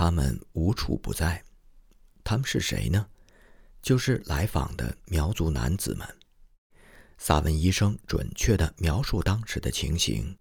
[0.00, 1.42] 他们无处不在。
[2.22, 3.04] 他们是谁呢？
[3.82, 6.06] 就是来访的苗族男子们。
[7.16, 10.38] 萨文医生准确地描述当时的情形。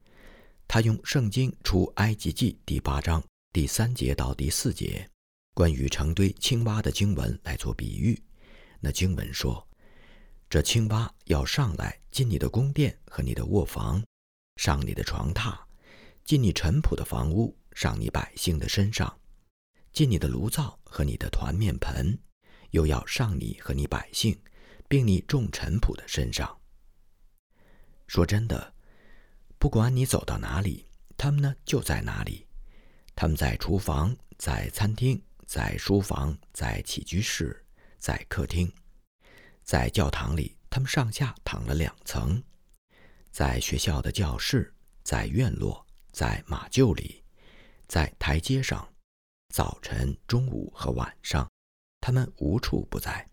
[0.68, 5.10] 他用《圣经·出埃及记》第八章第三节到第四节，
[5.56, 8.22] 关于成堆青蛙的经文来做比喻。
[8.80, 9.68] 那经文说
[10.48, 14.06] ：“这青蛙要上来，进你的宫殿和你的卧房，
[14.58, 15.58] 上你的床榻，
[16.24, 19.20] 进你陈朴的房屋，上你百姓的身上，
[19.98, 22.16] 进你的炉灶和你的团面盆，
[22.70, 24.40] 又要上你和你百姓，
[24.88, 26.56] 并你众臣仆的身上。”
[28.06, 28.76] 说真的。
[29.58, 30.86] 不管你走到哪里，
[31.18, 32.46] 他们呢就在哪里。
[33.16, 37.66] 他们在厨房，在餐厅，在书房，在起居室，
[37.98, 38.72] 在客厅，
[39.64, 42.40] 在教堂里，他们上下躺了两层。
[43.32, 44.72] 在学校的教室，
[45.02, 47.24] 在院落，在马厩里，
[47.88, 48.88] 在台阶上，
[49.50, 51.50] 早晨、中午和晚上，
[52.02, 53.28] 他们无处不在。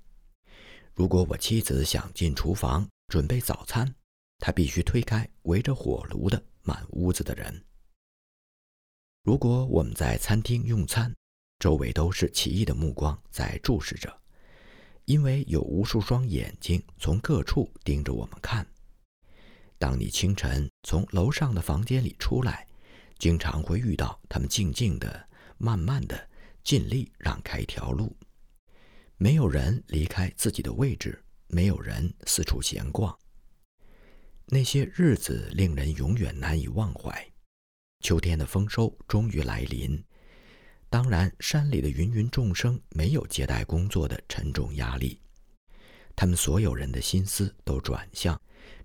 [0.94, 3.92] 如果我妻子想进厨房准备早餐，
[4.38, 7.64] 他必须推开围着火炉的满屋子的人。
[9.22, 11.12] 如果我们在餐厅用餐，
[11.58, 14.20] 周围都是奇异的目光在注视着，
[15.06, 18.66] 因为有无数双眼睛从各处盯着我们看。
[19.78, 22.66] 当你清晨从楼上的房间里出来，
[23.18, 26.28] 经常会遇到他们静静的、慢慢的、
[26.62, 28.16] 尽力让开一条路。
[29.16, 33.16] 没有人离开自己的位置，没有人四处闲逛。
[34.46, 37.32] 那些日子令人永远难以忘怀。
[38.00, 40.04] 秋天的丰收终于来临。
[40.90, 45.18] 当然，山里的芸芸众生没有接待工作的沉重压力。
[46.14, 48.40] 他们所有人的心思都转向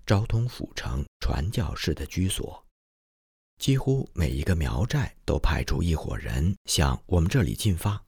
[0.06, 2.64] 昭通府城传教士的居所。
[3.60, 8.02] 几乎每一个苗寨都派出一伙人向我们这里进发，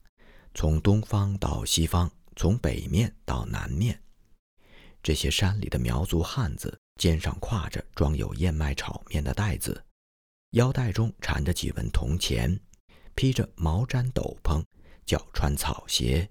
[0.55, 4.01] 从东方到西方，从北面到南面。
[5.03, 6.77] 这些山里的苗族汉子。
[6.99, 9.83] 肩上挎着装有燕麦炒面的袋子，
[10.51, 12.59] 腰带中缠着几文铜钱，
[13.15, 14.63] 披着毛毡斗篷，
[15.03, 16.29] 脚穿草鞋，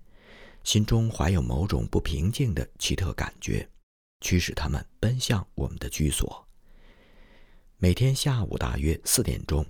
[0.62, 3.68] 心中怀有某种不平静的奇特感觉，
[4.20, 6.46] 驱使他们奔向我们的居所。
[7.82, 9.66] 每天下午大约四点钟，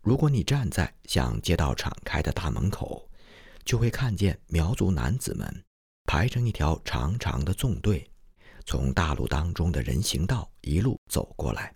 [0.00, 3.06] 如果你站在向街道敞开的大门口，
[3.66, 5.46] 就会看见苗族男子们
[6.06, 8.10] 排成一条长长的纵队。
[8.64, 11.70] 从大路当中的人行道一路走过来，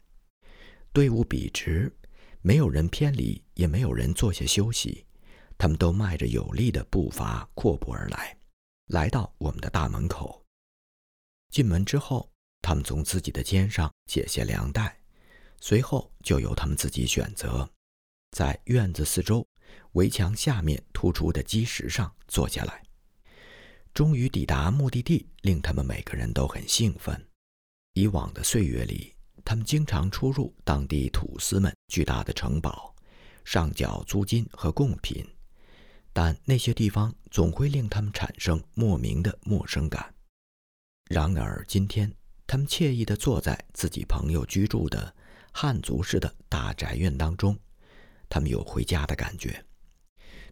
[0.90, 1.94] 队伍笔直，
[2.40, 5.04] 没有人偏离，也没有人坐下休息。
[5.58, 8.34] 他们都迈着有力的步伐阔步而来，
[8.86, 10.42] 来到我们的大门口。
[11.50, 14.98] 进门之后，他们从自己的肩上解下粮袋，
[15.66, 17.66] 随后就由他们自己选择，
[18.32, 19.48] 在院子四周
[19.92, 22.82] 围墙下面突出的基石上坐下来。
[23.94, 27.18] 终于抵达目的地，令他们每个人都很兴奋。
[27.94, 32.94] 以往的岁月里，他们经常出入当地土司们巨大的城堡，
[33.42, 35.26] 上缴租金和贡品，
[36.12, 40.14] 但那些地方总会令他们产生莫名的陌生感。
[41.08, 42.14] 然而今天，
[42.46, 45.16] 他们惬意地坐在自己朋友居住的
[45.56, 47.56] 汉族式的大宅院当中，
[48.28, 49.64] 他们有回家的感觉，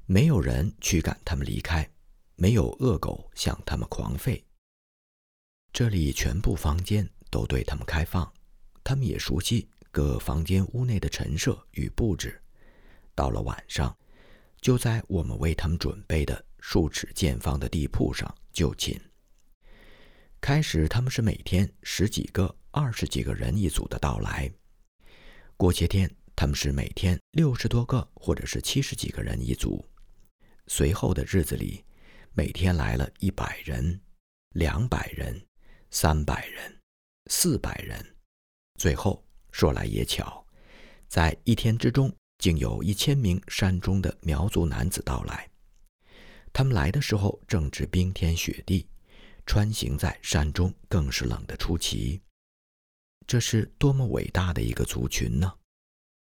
[0.07, 1.87] 没有人驱赶他们离开。
[2.35, 4.43] 没有恶狗向他们狂吠。
[5.73, 8.33] 这里全部房间都对他们开放，
[8.83, 12.41] 他们也熟悉各房间屋内的陈设与布置。
[13.15, 13.97] 到了晚上，
[14.61, 19.01] 就在我们为他们准备的数尺见方的地铺上就寝。
[20.41, 24.51] 开始，他们是每天十几个、二十几个人一组的到来；
[25.57, 29.85] 过些天，他们是每天六十多个，或者是七十几个人一组。
[30.67, 31.85] 随后的日子里，
[32.33, 34.01] 每天来了一百人、
[34.55, 35.41] 两百人、
[35.91, 36.79] 三百人、
[37.31, 38.17] 四百人，
[38.79, 40.45] 最后说来也巧，
[41.09, 45.49] 在一天之中，竟有一千名山中的苗族男子到来。
[46.53, 48.87] 他们来的时候正值冰天雪地，
[49.47, 52.21] 穿行在山中更是冷得出奇。
[53.27, 55.53] 这是多么伟大的一个族群呢！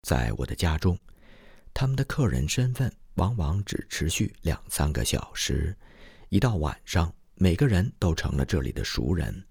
[0.02, 0.98] 在我的家中，
[1.74, 5.76] 他们的客人身份往往只持续两三个小时。
[6.28, 9.44] 一到晚上，每个人都成了这里的熟人。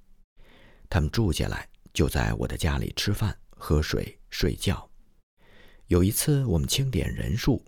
[0.89, 4.89] 他们住下来，就在我的家里吃饭、喝水、睡觉。
[5.87, 7.63] 有一次，我们清点人数，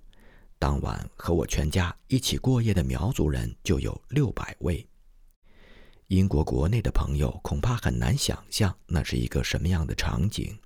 [0.58, 4.86] 当晚和我全家一起过夜的苗族人就有六百位。
[6.10, 10.58] 英国国内的朋友恐怕很难想象那是一个什么样的场景。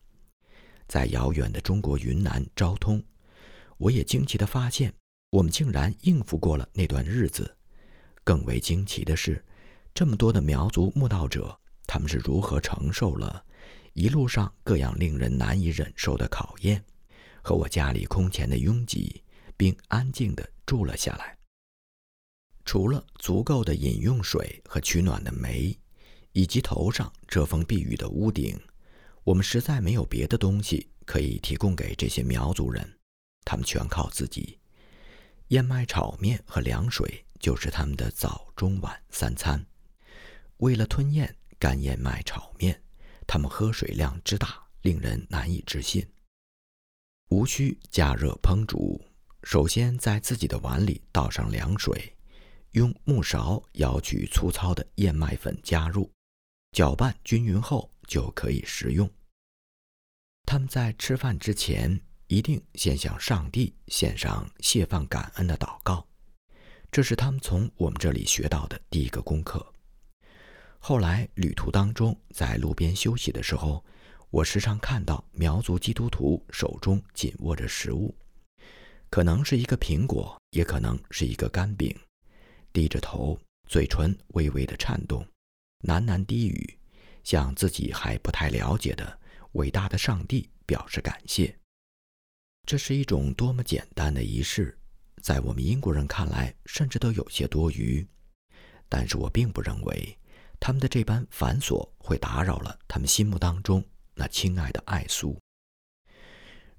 [0.87, 3.03] 在遥远的中国云南昭通，
[3.77, 4.93] 我也惊奇地发现，
[5.31, 7.57] 我们竟然应付过了那段日子。
[8.23, 9.43] 更为惊奇的是，
[9.93, 13.43] 这么多的苗族慕道者，他们是如何承受了
[13.91, 16.81] 一路上各样令人难以忍受的考验，
[17.41, 19.21] 和我家里空前的拥挤，
[19.57, 21.37] 并安静地住了下来。
[22.73, 25.77] 除了足够的饮用水和取暖的煤，
[26.31, 28.59] 以及头上遮风避雨的屋顶，
[29.23, 32.97] 我们实在没有别的东西可以提供给这些苗族人。
[33.45, 34.57] 他们全靠自己，
[35.49, 37.23] 燕麦炒面和凉水。
[37.39, 39.63] 就是他们的早中晚三餐。
[40.57, 42.81] 为了吞咽干燕麦炒面，
[43.27, 46.03] 他们喝水量之大，令人难以置信。
[47.29, 48.99] 无需加热烹煮，
[49.43, 52.15] 首先在自己的碗里倒上凉水，
[52.73, 56.11] 用木勺舀取粗糙的燕麦粉加入，
[56.71, 59.09] 搅拌均匀后就可以食用。
[60.45, 66.05] 他们在吃饭之前一定先向上帝献上谢饭感恩的祷告。
[66.91, 69.65] 这是他们从我们这里学到的第一个功课。
[70.79, 73.83] 后来旅途当中，在路边休息的时候，
[74.31, 78.13] 我时常看到苗族基督徒手中紧握着食物，
[79.09, 81.95] 可能是一个苹果，也可能是一个干饼，
[82.73, 83.39] 低着头，
[83.69, 85.25] 嘴唇微微的颤动，
[85.87, 86.77] 喃喃低语，
[87.23, 89.19] 向自己还不太了解的
[89.53, 91.55] 伟大的上帝表示感谢。
[92.65, 94.75] 这是一种多么简单的仪式！
[95.21, 98.05] 在我们英国人看来，甚至都有些多余，
[98.89, 100.17] 但是我并不认为
[100.59, 103.83] 他们的这般繁琐会打扰了他们心目当中
[104.15, 105.39] 那亲爱的爱苏。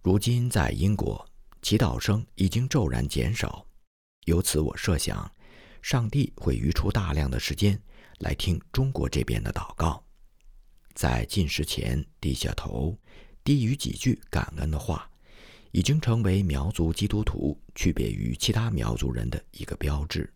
[0.02, 1.26] 如今在英国，
[1.62, 3.67] 祈祷声已经骤然减少，
[4.26, 5.31] 由此我设想，
[5.84, 7.78] 上帝会余出大量的时间
[8.20, 10.02] 来听中国这边的祷告，
[10.94, 12.98] 在进食前低下头，
[13.44, 15.06] 低语几句感恩的话。
[15.72, 20.32] 已经成为苗族基督徒区别于其他苗族人的一个标志。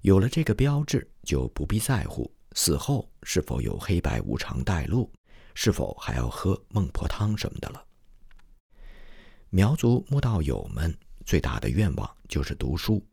[0.00, 5.08] 有了这个标志，就不必在乎死后是否有黑白无常带路，
[5.54, 7.84] 是否还要喝孟婆汤什么的了。
[9.50, 10.92] 苗族墓道友们
[11.24, 13.06] 最大的愿望就是读书，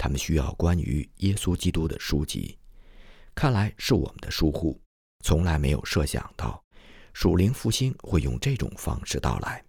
[0.00, 2.56] 他们需要关于耶稣基督的书籍。
[3.34, 4.80] 看来是我们的疏忽，
[5.22, 6.64] 从来没有设想到
[7.12, 9.62] 属灵复兴会用这种方式到来。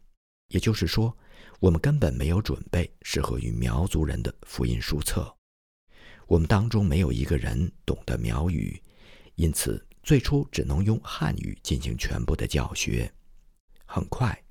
[0.47, 1.13] 也就是说，
[1.59, 5.35] 我们根本没有准备适合于苗族人的福音书册。
[6.27, 8.81] 我们当中没有一个人懂得苗语，
[9.35, 13.11] 因此最初只能用汉语进行全部的教学。
[13.85, 14.41] 很快，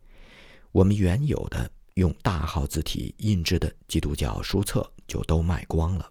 [0.73, 6.11] 我们原有的用大号字体印制的基督教书册就都卖光了。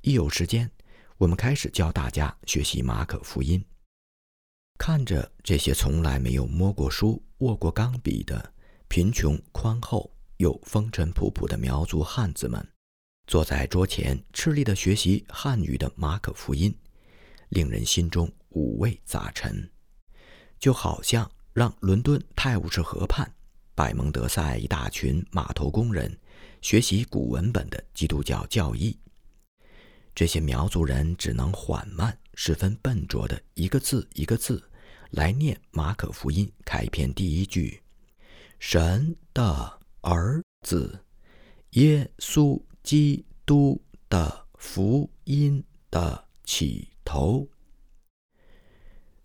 [0.00, 0.70] 一有时间，
[1.18, 3.62] 我们开始教大家学习马可福音。
[4.78, 8.54] 看着这些从来没有摸过书、握过钢笔的。
[8.88, 12.66] 贫穷、宽厚又风尘仆仆的苗族汉子们，
[13.26, 16.74] 坐在桌前吃力地学习汉语的马可福音，
[17.48, 19.68] 令人心中五味杂陈，
[20.58, 23.30] 就好像让伦敦泰晤士河畔
[23.76, 26.18] 百蒙德塞一大群码头工人
[26.62, 28.98] 学习古文本的基督教教义。
[30.14, 34.66] 这些苗族人只能缓慢、十分笨拙的一个字一个字
[35.10, 37.82] 来念马可福音开篇第一句。
[38.58, 40.98] 神的儿子，
[41.72, 47.46] 耶稣基督的福音的起头。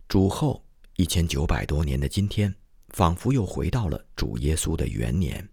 [0.10, 0.62] 主后
[0.98, 2.54] 一千九百多年的今天，
[2.96, 5.48] 仿佛又回到了主耶稣的元年。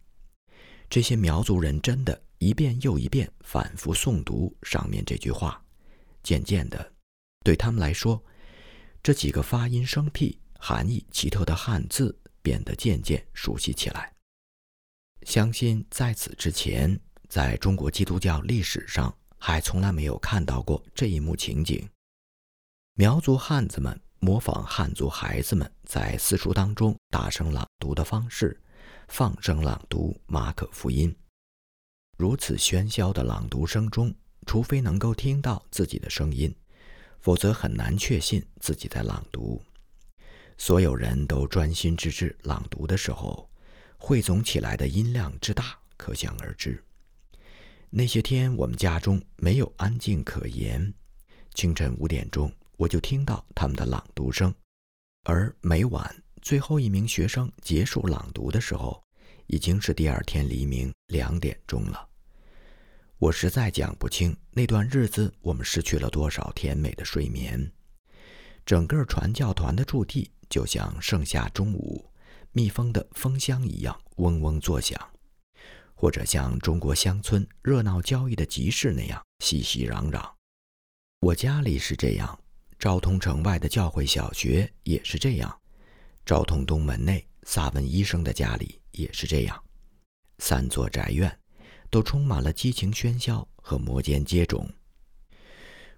[0.89, 5.63] 这些苗族人真的一遍又一遍反复诵读上面这句话，
[6.23, 6.93] 渐渐的，
[7.45, 8.23] 对他们来说，
[9.03, 12.19] 这几个发音生僻、含义奇特的汉字。
[12.41, 14.11] 变得渐渐熟悉起来。
[15.27, 21.87] 相信在此之前，在中国基督教历史上还从来没有看到过这一幕情景：
[22.95, 28.61] 苗族汉子们模仿汉族孩子们在私塾当中大声朗读的方式，
[29.07, 31.11] 放声朗读《马可福音》。
[32.17, 34.13] 如此喧嚣的朗读声中，
[34.45, 36.53] 除非能够听到自己的声音，
[37.21, 39.63] 否则很难确信自己在朗读。
[40.57, 43.49] 所有人都专心致志朗读的时候，
[43.97, 46.83] 汇总起来的音量之大，可想而知。
[47.89, 50.93] 那些天，我们家中没有安静可言。
[51.55, 54.51] 清晨五点钟，我就听到他们的朗读声；
[55.25, 59.03] 而每晚最后一名学生结束朗读的时候，
[59.49, 62.09] 已经是第二天黎明两点钟了。
[63.19, 67.71] 我实在讲不清那段日子我们失去了多少甜美的睡眠。
[68.65, 70.31] 整个传教团的驻地。
[70.49, 72.11] 就像盛夏中午，
[72.53, 74.99] 蜜蜂的蜂箱一样嗡嗡作响，
[75.95, 80.27] 或者像中国乡村热闹交易的集市那样熙熙攘攘。
[81.21, 82.41] 我家里是这样，
[82.79, 85.61] 昭通城外的教会小学也是这样，
[86.25, 89.65] 昭通东门内萨文医生的家里也是这样。
[90.39, 91.37] 三座宅院
[91.91, 94.65] 都充满了激情喧嚣和摩肩接踵。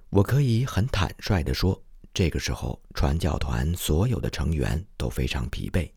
[0.09, 1.79] 我可以很坦率地说，
[2.15, 5.91] 这个时候传教团所有的成员都非常疲惫，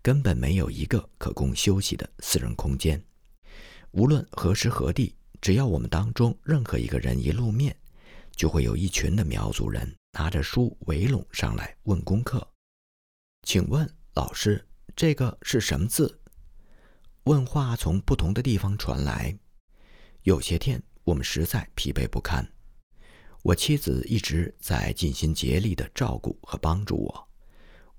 [0.00, 3.02] 根本没有一个可供休息的私人空间。
[3.90, 7.76] 无论何时何地，只要我们当中任何一个人一露面，
[8.38, 12.48] 就会有一群的苗族人拿着书围拢上来问功课。
[13.42, 14.64] 请问老师，
[14.94, 16.20] 这个是什么字？
[17.24, 19.36] 问话从不同的地方传来。
[20.22, 22.48] 有些天，我们实在疲惫不堪。
[23.42, 27.28] 我妻子一直在尽心竭力地照顾和帮助我，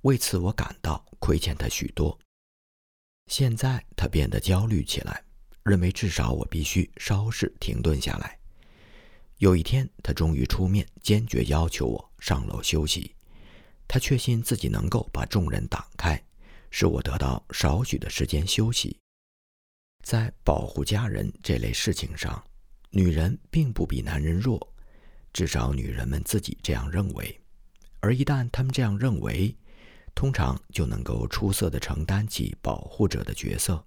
[0.03, 2.17] 为此我感到亏欠她许多。
[3.27, 5.21] 现在她变得焦虑起来，
[5.63, 8.38] 认为至少我必须稍事停顿下来。
[9.39, 13.15] 有一天，他终于出面，坚决要求我上楼休息。
[13.87, 16.21] 他确信自己能够把众人挡开，
[16.69, 18.97] 使我得到少许的时间休息。
[20.03, 22.43] 在保护家人这类事情上，
[22.89, 24.73] 女人并不比男人弱，
[25.31, 27.39] 至少女人们自己这样认为。
[28.01, 29.55] 而一旦她们这样认为，
[30.13, 33.81] 通常就能够出色的承担起保护者的角色。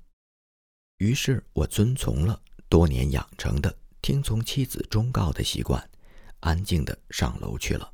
[0.97, 3.82] 于是我遵从了多年养成的。
[4.02, 5.88] 听从妻子忠告的习惯，
[6.40, 7.88] 安静地上楼去了。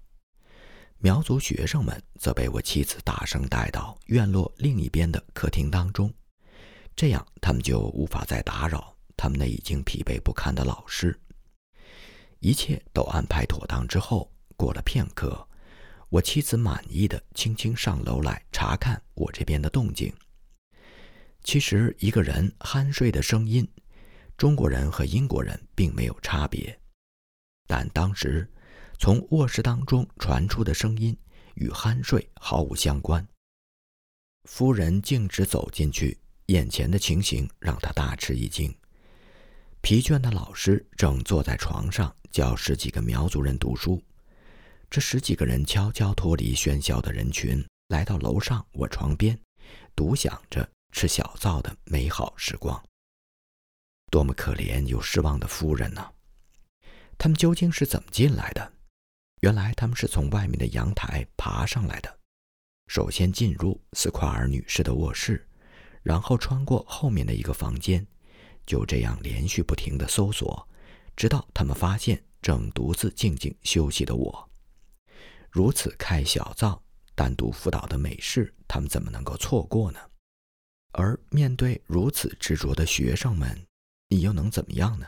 [0.97, 6.11] 苗族学生们则被我妻子大声带到院落另一边的客厅当中，
[6.97, 11.15] 这样他们就无法再打扰他们那已经疲惫不堪的老师。
[12.41, 15.47] 一切都安排妥当之后，过了片刻，
[16.09, 20.11] 我妻子满意的轻轻上楼来查看我这边的动静。
[21.45, 23.69] 其实，一个人酣睡的声音。
[24.39, 26.81] 中国人和英国人并没有差别，
[27.67, 28.49] 但当时
[28.97, 31.15] 从卧室当中传出的声音
[31.57, 33.27] 与酣睡毫无相关。
[34.45, 36.17] 夫人径直走进去，
[36.47, 38.73] 眼前的情形让她大吃一惊。
[39.81, 44.01] 疲倦的老师正坐在床上教十几个苗族人读书，
[44.89, 49.37] 这十几个人悄悄脱离喧嚣的人群，来到楼上我床边，
[49.97, 52.81] 独享着吃小灶的美好时光。
[54.11, 56.13] 多么可怜又失望的夫人呢？
[57.17, 58.73] 他们究竟是怎么进来的？
[59.41, 62.19] 原来他们是从外面的阳台爬上来的，
[62.87, 65.47] 首先进入斯夸尔女士的卧室，
[66.03, 68.07] 然后穿过后面的一个房间，
[68.67, 70.69] 就这样连续不停地搜索，
[71.15, 74.51] 直到他们发现正独自静静休息的我。
[75.51, 76.83] 如此开小灶、
[77.15, 80.01] 单独辅导的美事，他们怎么能够错过呢？
[80.93, 83.67] 而面对如此执着的学生们，
[84.09, 85.07] 你又能怎么样呢？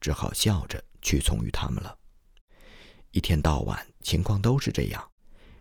[0.00, 1.96] 只好笑着屈从于他们了。
[3.12, 5.10] 一天到晚，情况都是这样。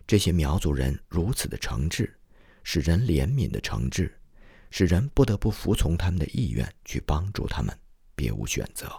[0.07, 2.11] 这些苗族人如此的诚挚，
[2.63, 4.11] 使人怜悯的诚挚，
[4.71, 7.77] 使人不得不服从他们的意愿去帮助他们，
[8.15, 8.91] 别无选择。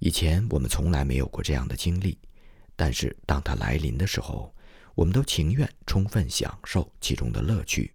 [0.00, 2.18] 以前我们从来没有过这样的经历，
[2.74, 4.52] 但是当它来临的时候，
[4.96, 7.92] 我们都情愿充分享受其中的乐趣。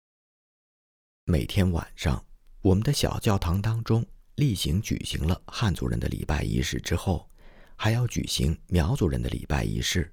[1.25, 2.25] 每天晚上，
[2.61, 4.05] 我们的小教堂当中。
[4.39, 7.29] 例行举行了汉族人的礼拜仪式之后，
[7.75, 10.09] 还要举行苗族人的礼拜仪式。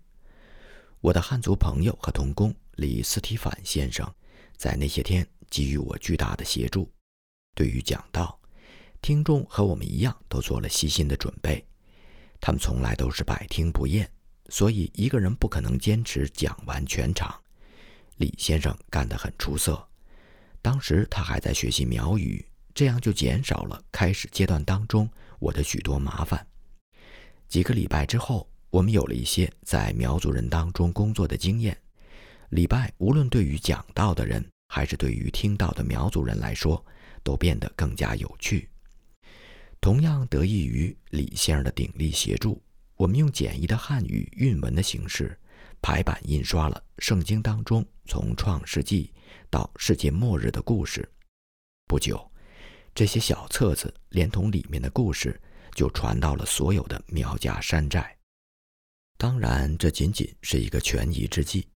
[1.00, 4.12] 我的汉族朋友和同工李斯提凡先生，
[4.56, 6.90] 在那些天给予我巨大的协助。
[7.54, 8.36] 对于讲道，
[9.00, 11.64] 听众和我们一样都做了细心的准备。
[12.40, 14.10] 他们从来都是百听不厌，
[14.48, 17.32] 所以一个人不可能坚持讲完全场。
[18.16, 19.86] 李先生干得很出色，
[20.60, 22.44] 当时他还在学习苗语。
[22.76, 26.46] 这样就减少了开始阶段当中我的许多麻烦。
[27.48, 31.74] 几个礼拜之后，我们有了一些在苗族人当中工作的经验。
[32.50, 36.84] 礼拜无论对于讲道的人，还是对于听到的苗族人来说，
[37.22, 38.68] 都变得更加有趣。
[39.80, 42.62] 同样得益于李先生的鼎力协助，
[42.96, 45.34] 我们用简易的汉语韵文的形式
[45.80, 49.14] 排版印刷了圣经当中从创世纪
[49.48, 51.08] 到世界末日的故事。
[51.86, 52.25] 不久。
[52.96, 55.38] 这些小册子连同里面的故事，
[55.74, 58.16] 就传到了所有的苗家山寨。
[59.18, 61.68] 当然，这仅仅是一个权宜之计。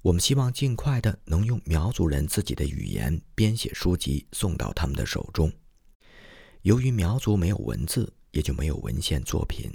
[0.00, 5.52] 我们希望尽快的能用苗族人自己的语言编写书籍送到他们的手中。
[6.62, 9.70] 由于苗族没有文字，也就没有文献作品，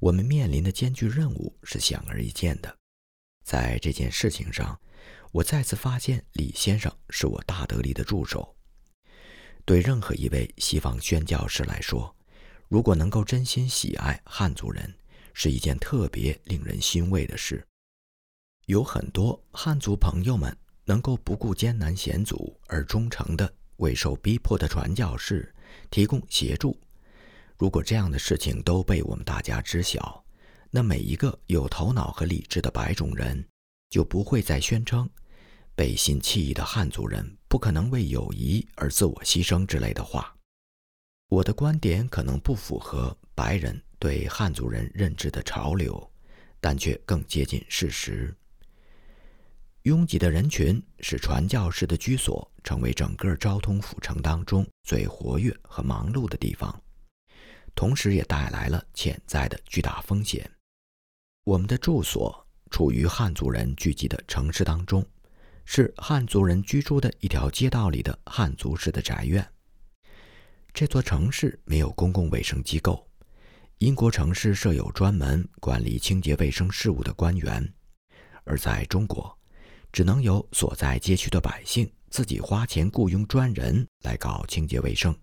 [0.00, 2.76] 我们面临的艰巨任务是显而易见的。
[3.44, 4.76] 在这件事情上，
[5.30, 8.56] 我再次发现李先生是我大得力的助手。
[9.70, 12.12] 对任何一位西方宣教士来说，
[12.66, 14.92] 如果能够真心喜爱汉族人，
[15.32, 17.64] 是一件特别令人欣慰的事。
[18.66, 20.52] 有很多汉族朋友们
[20.84, 25.54] 能够不顾艰难险阻而忠诚地为受逼迫的传教士
[25.88, 26.76] 提供协助。
[27.56, 30.24] 如果这样的事情都被我们大家知晓，
[30.72, 33.46] 那每一个有头脑和理智的白种人
[33.88, 35.08] 就不会再宣称。
[35.74, 40.36] 背信弃义的汉族人不可能为友谊而自我牺牲之类的话。
[41.28, 46.10] 我的观点可能不符合白人对汉族人认知的潮流，
[46.60, 48.34] 但却更接近事实。
[49.82, 56.82] 拥挤的人群使传教士的居所成为整个昭通府城当中最活跃和忙碌的地方，
[57.74, 60.50] 同时也带来了潜在的巨大风险。
[61.44, 65.02] 我们的住所处于汉族人聚集的城市当中。
[65.72, 69.48] 是汉族人居住的一条街道里的汉族式的宅院。
[70.74, 73.08] 这座城市没有公共卫生机构，
[73.78, 77.72] 英国城市设有专门管理清洁卫生事务的官员，
[78.42, 79.32] 而在中国，
[79.92, 85.16] 只能由所在街区的百姓自己花钱雇佣专人来搞清洁卫生。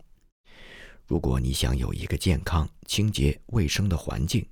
[1.08, 4.48] 如果你想有一个健康、清洁、卫生的环境，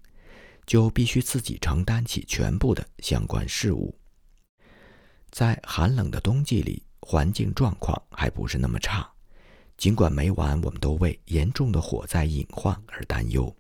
[0.66, 3.98] 就必须自己承担起全部的相关事务。
[5.36, 9.06] 在寒冷的冬季里，环境状况还不是那么差。
[9.76, 13.54] 尽管每晚我们都为严重的火灾隐患而担忧，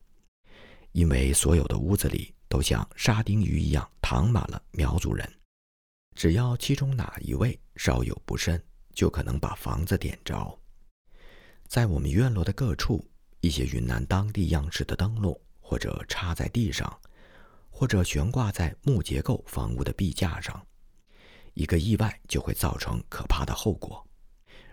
[0.93, 5.29] 因为所有的屋子里都像沙丁鱼一样躺满了苗族人。
[6.15, 8.63] 只要其中哪一位稍有不慎，
[8.93, 10.57] 就可能把房子点着。
[11.67, 13.05] 在我们院落的各处，
[13.41, 16.97] 一些云南当地样式的灯笼，或者插在地上，
[17.69, 20.65] 或者悬挂在木结构房屋的壁架上。
[21.55, 24.05] 一个意外就会造成可怕的后果，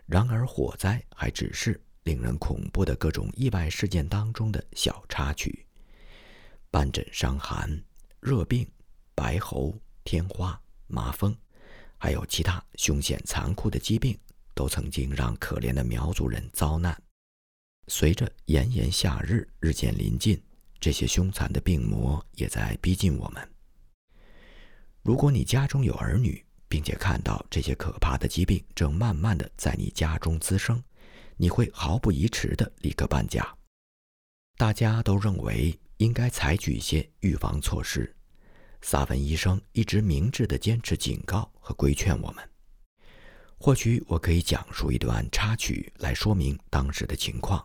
[0.04, 5.64] 然而火灾还只是令人恐怖的各种意外事件当中的小插曲。
[6.70, 7.82] 斑疹伤寒、
[8.20, 8.68] 热病、
[9.14, 11.36] 白喉、天花、麻风，
[11.98, 14.18] 还有其他凶险残酷的疾病，
[14.52, 17.00] 都曾经让可怜的苗族人遭难。
[17.86, 20.42] 随着炎炎夏日日渐临近，
[20.80, 23.48] 这些凶残的病魔也在逼近我们。
[25.02, 30.82] 如果你家中有儿女，并且看到这些可怕的疾病正慢慢的在你家中滋生，
[31.36, 33.46] 你会毫不疑迟的立刻搬家。
[34.56, 38.16] 大家都认为应该采取一些预防措施。
[38.80, 42.42] 萨文医生一直明智的坚持警告和规劝我们。
[43.58, 47.62] 或许我可以讲述一段插曲来说明当时的情况。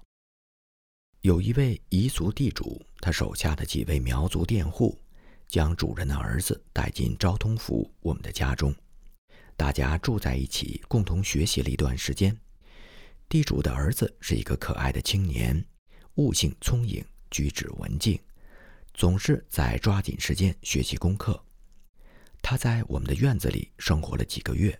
[1.22, 5.00] 有一位彝族地主，他手下的几位苗族佃户，
[5.48, 8.76] 将主人的儿子带进昭通府我们的家中。
[9.58, 12.40] 大家住在一起，共同学习了一段时间。
[13.28, 15.66] 地主的儿子是一个可爱的青年，
[16.14, 18.18] 悟性聪颖，举止文静，
[18.94, 21.44] 总是在抓紧时间学习功课。
[22.40, 24.80] 他在我们的院子里生活了几个月，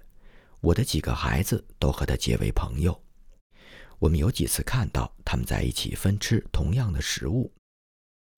[0.62, 3.04] 我的几个孩子都和他结为朋友。
[3.98, 7.52] 我们有几次看到他们在一起分吃同样的食物。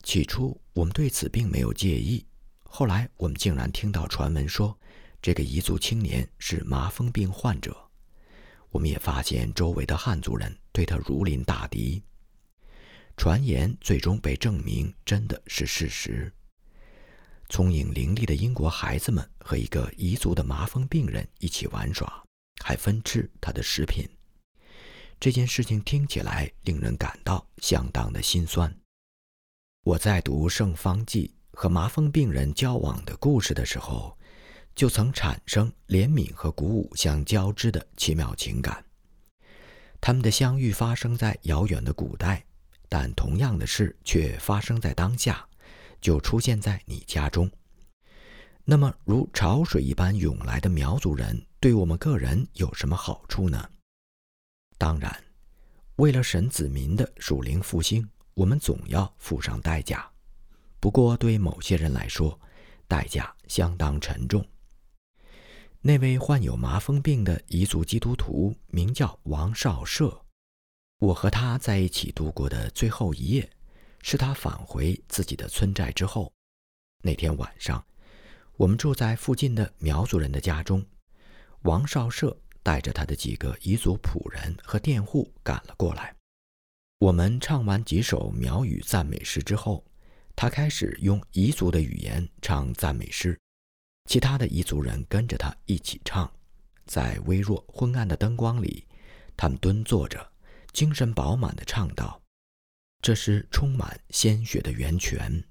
[0.05, 2.25] 起初我们对此并没有介意，
[2.63, 4.79] 后来我们竟然听到传闻说。
[5.21, 7.75] 这个彝族青年是麻风病患者，
[8.69, 12.01] 我们也发现周围的汉族人对他如临大敌。
[13.17, 16.31] 传言最终被证明真的是事实。
[17.49, 22.23] 聪颖伶俐的英国孩子们和一个彝族的麻风病人一起玩耍，
[22.63, 24.07] 还分吃他的食品。
[25.19, 28.73] 这件事情听起来令人感到相当的心酸。
[29.83, 34.17] 我在读《圣方济》和麻风病人交往的故事的时候。
[34.75, 38.83] 就曾产生怜悯和鼓舞相交织的奇妙情感。
[40.01, 42.45] 他们的相遇发生在遥远的古代，
[42.87, 45.45] 但同样的事却发生在当下，
[45.99, 47.51] 就出现在你家中。
[48.63, 53.69] 那么，如潮水一般涌来的苗族人对我们个人有什么好处呢？
[54.77, 55.23] 当然，
[55.95, 60.09] 为了神子民的属灵复兴，我们总要付上代价。
[60.79, 62.39] 不过，对某些人来说，
[62.87, 64.45] 代价相当沉重。
[65.81, 70.25] 那位患有麻风病的彝族基督徒名叫王少社，
[70.99, 73.49] 我和他在一起度过的最后一夜，
[74.01, 76.33] 是他返回自己的村寨之后。
[77.01, 77.81] 那天晚上，
[78.57, 80.85] 我们住在附近的苗族人的家中。
[81.61, 86.13] 王少社带着他的几个彝族仆人和佃户赶了过来。
[86.99, 89.85] 我们唱完几首苗语赞美诗之后，
[90.35, 93.39] 他开始用彝族的语言唱赞美诗。
[94.09, 96.27] 其他的彝族人跟着他一起唱，
[96.87, 98.83] 在微弱昏暗的灯光里，
[99.37, 100.27] 他们蹲坐着，
[100.73, 102.19] 精神饱满地唱道
[103.03, 105.43] ：“这是充满鲜血的源泉。”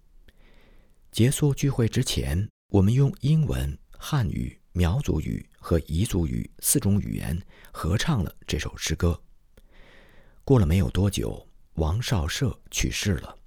[1.12, 7.40] 结束聚会之前，我们用英文、汉语、苗族语和彝族语四种语言
[7.70, 9.22] 合唱了这首诗歌。
[10.44, 13.38] 过了没有多久，王少社去世了。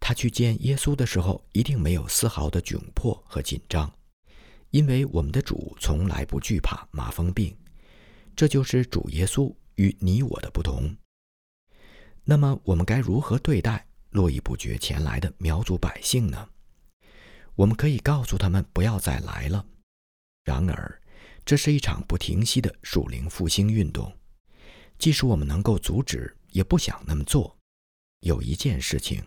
[0.00, 3.92] 他去见耶稣的时候，一定没有丝毫的窘迫和紧张，
[4.74, 7.56] 因为我们的主从来不惧怕麻风病。
[8.34, 10.96] 这就是主耶稣与你我的不同。
[12.24, 16.48] 那么，我们该如何对待络绎不绝前来的苗族百姓呢？
[17.54, 19.64] 我们可以告诉他们不要再来了。
[20.42, 21.00] 然而，
[21.44, 24.12] 这是一场不停息的属灵复兴运动。
[24.98, 27.56] 即使我们能够阻止，也不想那么做。
[28.22, 29.22] 有一件事情，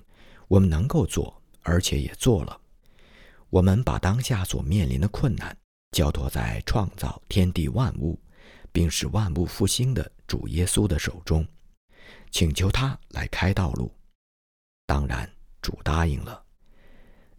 [0.50, 2.60] 我们能够做，而且也做了。
[3.50, 5.58] 我们把当下所面临的困难
[5.92, 8.20] 交托在创造天地万物，
[8.72, 11.48] 并使万物复兴的主耶稣的手中，
[12.30, 13.92] 请求他来开道路。
[14.86, 15.30] 当然，
[15.62, 16.44] 主答应了。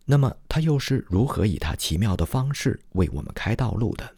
[0.06, 4.16] 那么他又是如何以他奇妙的方式为我们开道路的？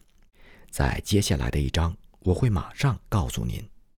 [0.69, 3.61] 在接下来的一章，我会马上告诉您。